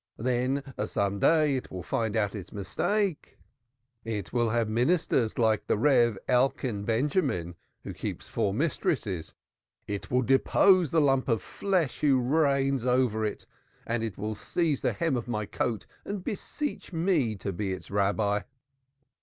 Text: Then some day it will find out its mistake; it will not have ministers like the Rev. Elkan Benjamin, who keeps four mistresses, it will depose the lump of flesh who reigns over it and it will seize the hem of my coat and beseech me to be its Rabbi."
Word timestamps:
Then 0.17 0.63
some 0.87 1.19
day 1.19 1.55
it 1.55 1.69
will 1.69 1.83
find 1.83 2.15
out 2.17 2.33
its 2.33 2.51
mistake; 2.51 3.37
it 4.03 4.33
will 4.33 4.47
not 4.47 4.55
have 4.55 4.67
ministers 4.67 5.37
like 5.37 5.67
the 5.67 5.77
Rev. 5.77 6.17
Elkan 6.27 6.85
Benjamin, 6.85 7.53
who 7.83 7.93
keeps 7.93 8.27
four 8.27 8.51
mistresses, 8.51 9.35
it 9.85 10.09
will 10.09 10.23
depose 10.23 10.89
the 10.89 10.99
lump 11.01 11.27
of 11.27 11.39
flesh 11.39 11.99
who 11.99 12.19
reigns 12.19 12.83
over 12.83 13.23
it 13.23 13.45
and 13.85 14.01
it 14.01 14.17
will 14.17 14.33
seize 14.33 14.81
the 14.81 14.93
hem 14.93 15.15
of 15.15 15.27
my 15.27 15.45
coat 15.45 15.85
and 16.03 16.23
beseech 16.23 16.91
me 16.91 17.35
to 17.35 17.53
be 17.53 17.71
its 17.71 17.91
Rabbi." 17.91 18.41